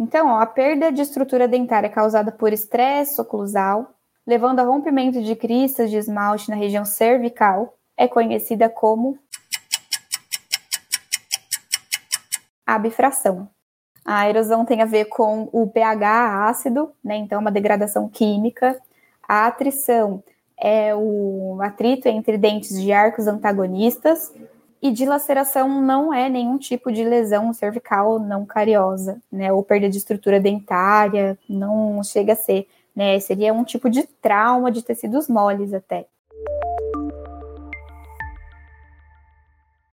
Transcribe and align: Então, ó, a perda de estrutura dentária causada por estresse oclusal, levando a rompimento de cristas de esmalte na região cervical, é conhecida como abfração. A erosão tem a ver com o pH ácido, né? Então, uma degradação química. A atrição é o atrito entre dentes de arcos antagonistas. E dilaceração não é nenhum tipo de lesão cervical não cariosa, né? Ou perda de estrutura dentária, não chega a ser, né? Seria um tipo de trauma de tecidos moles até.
Então, 0.00 0.28
ó, 0.28 0.40
a 0.40 0.46
perda 0.46 0.90
de 0.90 1.02
estrutura 1.02 1.46
dentária 1.46 1.90
causada 1.90 2.32
por 2.32 2.54
estresse 2.54 3.20
oclusal, 3.20 3.94
levando 4.26 4.58
a 4.58 4.62
rompimento 4.62 5.22
de 5.22 5.36
cristas 5.36 5.90
de 5.90 5.98
esmalte 5.98 6.48
na 6.48 6.56
região 6.56 6.86
cervical, 6.86 7.74
é 7.98 8.08
conhecida 8.08 8.70
como 8.70 9.18
abfração. 12.66 13.50
A 14.02 14.26
erosão 14.26 14.64
tem 14.64 14.80
a 14.80 14.86
ver 14.86 15.04
com 15.04 15.50
o 15.52 15.66
pH 15.66 16.48
ácido, 16.48 16.94
né? 17.04 17.16
Então, 17.16 17.38
uma 17.38 17.52
degradação 17.52 18.08
química. 18.08 18.80
A 19.28 19.46
atrição 19.46 20.24
é 20.58 20.94
o 20.94 21.58
atrito 21.60 22.08
entre 22.08 22.38
dentes 22.38 22.80
de 22.80 22.90
arcos 22.90 23.26
antagonistas. 23.26 24.32
E 24.82 24.90
dilaceração 24.90 25.82
não 25.82 26.12
é 26.12 26.28
nenhum 26.28 26.56
tipo 26.56 26.90
de 26.90 27.04
lesão 27.04 27.52
cervical 27.52 28.18
não 28.18 28.46
cariosa, 28.46 29.20
né? 29.30 29.52
Ou 29.52 29.62
perda 29.62 29.88
de 29.90 29.98
estrutura 29.98 30.40
dentária, 30.40 31.38
não 31.48 32.02
chega 32.02 32.32
a 32.32 32.36
ser, 32.36 32.66
né? 32.96 33.18
Seria 33.20 33.52
um 33.52 33.64
tipo 33.64 33.90
de 33.90 34.04
trauma 34.22 34.70
de 34.70 34.82
tecidos 34.82 35.28
moles 35.28 35.74
até. 35.74 36.06